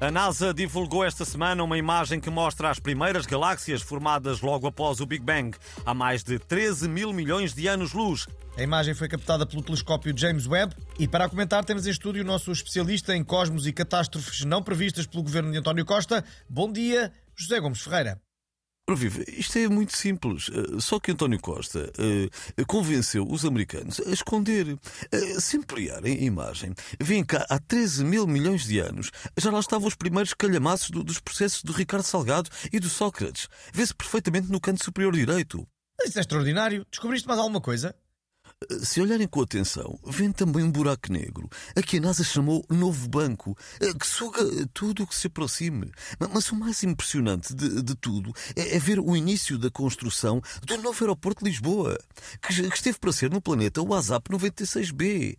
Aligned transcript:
A 0.00 0.12
NASA 0.12 0.54
divulgou 0.54 1.04
esta 1.04 1.24
semana 1.24 1.64
uma 1.64 1.76
imagem 1.76 2.20
que 2.20 2.30
mostra 2.30 2.70
as 2.70 2.78
primeiras 2.78 3.26
galáxias 3.26 3.82
formadas 3.82 4.40
logo 4.40 4.68
após 4.68 5.00
o 5.00 5.06
Big 5.06 5.24
Bang, 5.24 5.58
há 5.84 5.92
mais 5.92 6.22
de 6.22 6.38
13 6.38 6.88
mil 6.88 7.12
milhões 7.12 7.52
de 7.52 7.66
anos-luz. 7.66 8.28
A 8.56 8.62
imagem 8.62 8.94
foi 8.94 9.08
captada 9.08 9.44
pelo 9.44 9.60
telescópio 9.60 10.16
James 10.16 10.46
Webb 10.46 10.72
e 11.00 11.08
para 11.08 11.28
comentar 11.28 11.64
temos 11.64 11.84
em 11.84 11.90
estúdio 11.90 12.22
o 12.22 12.26
nosso 12.26 12.52
especialista 12.52 13.16
em 13.16 13.24
cosmos 13.24 13.66
e 13.66 13.72
catástrofes 13.72 14.44
não 14.44 14.62
previstas 14.62 15.04
pelo 15.04 15.24
governo 15.24 15.50
de 15.50 15.58
António 15.58 15.84
Costa. 15.84 16.24
Bom 16.48 16.70
dia, 16.70 17.12
José 17.34 17.58
Gomes 17.58 17.80
Ferreira. 17.80 18.20
Vive, 18.94 19.24
isto 19.28 19.58
é 19.58 19.68
muito 19.68 19.96
simples. 19.96 20.50
Eh, 20.50 20.80
só 20.80 20.98
que 20.98 21.12
António 21.12 21.38
Costa 21.38 21.92
uh, 21.98 22.66
convenceu 22.66 23.26
os 23.28 23.44
americanos 23.44 24.00
a 24.00 24.10
esconder. 24.10 24.66
Uh, 24.68 25.40
se 25.40 25.58
ampliarem 25.58 26.16
a 26.16 26.22
imagem, 26.22 26.74
vem 26.98 27.22
cá 27.22 27.46
há 27.50 27.58
13 27.58 28.04
mil 28.04 28.26
milhões 28.26 28.64
de 28.64 28.78
anos. 28.78 29.10
Já 29.36 29.50
lá 29.50 29.60
estavam 29.60 29.86
os 29.86 29.94
primeiros 29.94 30.32
calhamaços 30.32 30.90
do, 30.90 31.04
dos 31.04 31.20
processos 31.20 31.62
do 31.62 31.72
Ricardo 31.72 32.04
Salgado 32.04 32.48
e 32.72 32.80
do 32.80 32.88
Sócrates. 32.88 33.48
Vê-se 33.72 33.94
perfeitamente 33.94 34.50
no 34.50 34.60
canto 34.60 34.82
superior 34.82 35.12
direito. 35.12 35.66
Isso 36.02 36.18
é 36.18 36.20
extraordinário. 36.20 36.86
Descobriste 36.90 37.28
mais 37.28 37.38
alguma 37.38 37.60
coisa? 37.60 37.94
Se 38.82 39.00
olharem 39.00 39.26
com 39.26 39.40
atenção, 39.40 39.98
vem 40.06 40.30
também 40.30 40.62
um 40.62 40.70
buraco 40.70 41.10
negro, 41.10 41.48
a 41.74 41.80
que 41.80 41.96
a 41.96 42.00
NASA 42.00 42.22
chamou 42.22 42.64
Novo 42.68 43.08
Banco, 43.08 43.56
eh, 43.80 43.94
que 43.94 44.06
suga 44.06 44.40
tudo 44.74 45.04
o 45.04 45.06
que 45.06 45.14
se 45.14 45.26
aproxime. 45.26 45.90
Mas 46.18 46.50
o 46.50 46.56
mais 46.56 46.82
impressionante 46.82 47.54
de, 47.54 47.82
de 47.82 47.94
tudo 47.94 48.32
é, 48.54 48.76
é, 48.76 48.78
ver 48.78 49.00
o 49.00 49.16
início 49.16 49.56
da 49.56 49.70
construção 49.70 50.42
do 50.66 50.76
novo 50.78 51.02
aeroporto 51.02 51.42
de 51.42 51.50
Lisboa, 51.50 51.98
que, 52.42 52.68
que 52.68 52.76
esteve 52.76 52.98
para 52.98 53.12
ser 53.12 53.30
no 53.30 53.40
planeta 53.40 53.82
WhatsApp 53.82 54.30
96B. 54.30 55.36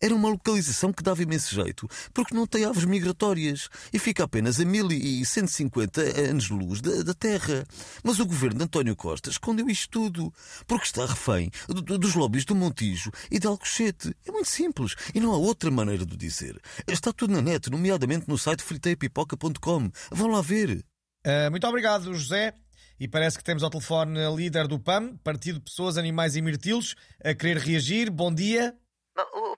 Era 0.00 0.14
uma 0.14 0.28
localização 0.28 0.92
que 0.92 1.02
dava 1.02 1.22
imenso 1.22 1.54
jeito, 1.54 1.88
porque 2.12 2.34
não 2.34 2.46
tem 2.46 2.64
aves 2.64 2.84
migratórias 2.84 3.68
e 3.92 3.98
fica 3.98 4.24
apenas 4.24 4.60
a 4.60 4.64
1150 4.64 6.00
anos-luz 6.30 6.80
da, 6.80 7.02
da, 7.02 7.14
Terra. 7.14 7.64
Mas 8.02 8.18
o 8.18 8.26
governo 8.26 8.58
de 8.58 8.64
António 8.64 8.96
Costa 8.96 9.30
escondeu 9.30 9.68
isto 9.68 9.88
tudo, 9.90 10.32
porque 10.66 10.86
está 10.86 11.06
refém 11.06 11.50
do, 11.68 11.82
do, 11.82 11.98
dos 11.98 12.14
lobbies 12.14 12.44
do 12.44 12.54
Montijo 12.54 13.10
e 13.30 13.38
de 13.38 13.46
Alcochete. 13.46 14.14
É 14.26 14.32
muito 14.32 14.48
simples 14.48 14.94
e 15.14 15.20
não 15.20 15.32
há 15.32 15.36
outra 15.36 15.70
maneira 15.70 16.06
de 16.06 16.16
dizer. 16.16 16.60
Está 16.86 17.12
tudo 17.12 17.32
na 17.32 17.42
net, 17.42 17.70
nomeadamente 17.70 18.28
no 18.28 18.38
site 18.38 18.62
friteipipoca.com. 18.62 19.90
Vão 20.10 20.28
lá 20.28 20.40
ver. 20.40 20.84
Uh, 21.26 21.50
muito 21.50 21.66
obrigado, 21.66 22.12
José. 22.14 22.54
E 22.98 23.08
parece 23.08 23.36
que 23.36 23.42
temos 23.42 23.64
ao 23.64 23.70
telefone 23.70 24.18
a 24.20 24.30
líder 24.30 24.68
do 24.68 24.78
PAM, 24.78 25.16
Partido 25.24 25.60
Pessoas, 25.60 25.96
Animais 25.98 26.36
e 26.36 26.42
Mirtilos, 26.42 26.94
a 27.24 27.34
querer 27.34 27.58
reagir. 27.58 28.10
Bom 28.10 28.32
dia. 28.32 28.76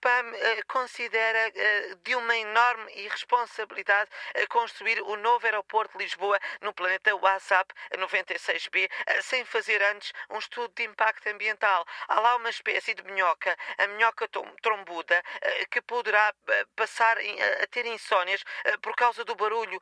PAM 0.00 0.26
uh, 0.30 0.66
considera 0.68 1.48
uh, 1.48 1.96
de 2.04 2.14
uma 2.14 2.36
enorme 2.36 2.92
irresponsabilidade 2.94 4.10
uh, 4.36 4.48
construir 4.48 5.00
o 5.02 5.16
novo 5.16 5.44
aeroporto 5.46 5.96
de 5.96 6.04
Lisboa 6.04 6.38
no 6.62 6.72
planeta 6.72 7.14
WhatsApp 7.16 7.72
96B 7.96 8.88
sem 9.22 9.44
fazer 9.44 9.82
antes 9.82 10.12
um 10.30 10.38
estudo 10.38 10.72
de 10.76 10.84
impacto 10.84 11.28
ambiental. 11.28 11.84
Há 12.08 12.20
lá 12.20 12.36
uma 12.36 12.50
espécie 12.50 12.94
de 12.94 13.02
minhoca, 13.02 13.56
a 13.78 13.86
minhoca 13.88 14.28
trombuda, 14.62 15.22
que 15.70 15.80
poderá 15.82 16.32
passar 16.76 17.16
a 17.18 17.66
ter 17.66 17.86
insónias 17.86 18.42
por 18.82 18.94
causa 18.94 19.24
do 19.24 19.34
barulho. 19.34 19.80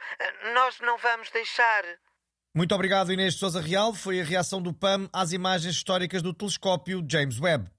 Nós 0.55 0.80
não 0.80 0.97
vamos 0.98 1.30
deixar. 1.30 1.84
Muito 2.55 2.75
obrigado, 2.75 3.12
Inês 3.12 3.34
de 3.34 3.41
Sousa 3.41 3.61
Real. 3.61 3.92
Foi 3.92 4.20
a 4.20 4.25
reação 4.25 4.62
do 4.62 4.73
PAM 4.73 5.08
às 5.12 5.33
imagens 5.33 5.75
históricas 5.75 6.23
do 6.23 6.33
telescópio 6.33 7.05
James 7.06 7.39
Webb. 7.39 7.75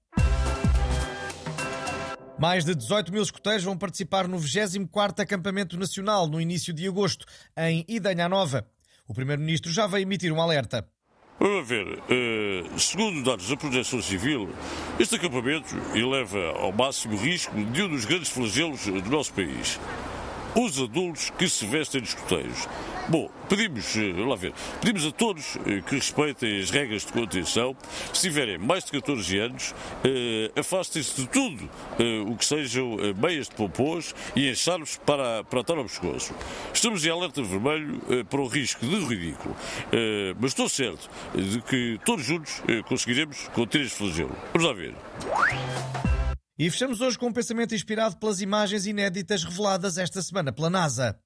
Mais 2.38 2.64
de 2.64 2.72
18 2.72 3.12
mil 3.12 3.22
escuteiros 3.22 3.64
vão 3.64 3.76
participar 3.76 4.28
no 4.28 4.38
24º 4.38 5.20
Acampamento 5.20 5.76
Nacional 5.76 6.28
no 6.28 6.40
início 6.40 6.72
de 6.72 6.86
agosto, 6.86 7.26
em 7.56 7.84
Idanha 7.88 8.28
Nova. 8.28 8.64
O 9.08 9.12
Primeiro-Ministro 9.12 9.72
já 9.72 9.88
veio 9.88 10.02
emitir 10.02 10.32
um 10.32 10.40
alerta. 10.40 10.86
Vamos 11.40 11.68
ver, 11.68 11.86
uh, 11.86 12.78
segundo 12.78 13.24
dados 13.24 13.48
da 13.48 13.56
Proteção 13.56 14.00
Civil, 14.00 14.48
este 15.00 15.16
acampamento 15.16 15.74
eleva 15.94 16.52
ao 16.58 16.72
máximo 16.72 17.16
risco 17.16 17.54
de 17.56 17.82
um 17.82 17.88
dos 17.88 18.04
grandes 18.04 18.28
flagelos 18.28 18.84
do 18.86 19.10
nosso 19.10 19.32
país 19.32 19.78
os 20.54 20.80
adultos 20.80 21.30
que 21.30 21.48
se 21.48 21.66
vestem 21.66 22.00
de 22.00 22.08
escoteiros. 22.08 22.66
Bom, 23.08 23.30
pedimos, 23.48 23.96
eh, 23.96 24.12
lá 24.16 24.36
ver, 24.36 24.52
pedimos 24.82 25.06
a 25.06 25.10
todos 25.10 25.56
eh, 25.64 25.80
que 25.80 25.94
respeitem 25.94 26.60
as 26.60 26.70
regras 26.70 27.06
de 27.06 27.12
contenção. 27.12 27.74
Se 28.12 28.20
tiverem 28.20 28.58
mais 28.58 28.84
de 28.84 28.92
14 28.92 29.38
anos, 29.38 29.74
eh, 30.04 30.50
afastem-se 30.54 31.22
de 31.22 31.28
tudo 31.28 31.68
o 32.26 32.36
que 32.36 32.44
sejam 32.44 32.96
meias 33.16 33.48
de 33.48 33.54
popôs 33.54 34.14
e 34.36 34.50
enxarpes 34.50 35.00
para, 35.04 35.42
para 35.44 35.60
atar 35.60 35.78
ao 35.78 35.84
pescoço. 35.84 36.34
Estamos 36.72 37.04
em 37.04 37.10
alerta 37.10 37.42
vermelho 37.42 38.00
para 38.28 38.40
o 38.40 38.46
risco 38.46 38.86
de 38.86 39.04
ridículo, 39.04 39.56
mas 40.38 40.50
estou 40.50 40.68
certo 40.68 41.08
de 41.34 41.60
que 41.62 41.98
todos 42.04 42.24
juntos 42.24 42.62
conseguiremos 42.86 43.48
conter 43.54 43.82
este 43.82 43.96
flagelo. 43.96 44.36
Vamos 44.52 44.68
lá 44.68 44.74
ver. 44.74 46.17
E 46.58 46.68
fechamos 46.68 47.00
hoje 47.00 47.16
com 47.16 47.28
um 47.28 47.32
pensamento 47.32 47.72
inspirado 47.72 48.16
pelas 48.16 48.40
imagens 48.40 48.84
inéditas 48.84 49.44
reveladas 49.44 49.96
esta 49.96 50.20
semana 50.20 50.52
pela 50.52 50.68
NASA. 50.68 51.16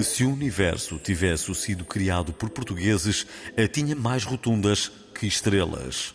Se 0.00 0.22
o 0.24 0.32
universo 0.32 0.96
tivesse 0.98 1.52
sido 1.56 1.84
criado 1.84 2.32
por 2.32 2.48
portugueses, 2.50 3.26
tinha 3.72 3.96
mais 3.96 4.22
rotundas 4.22 4.92
que 5.12 5.26
estrelas. 5.26 6.14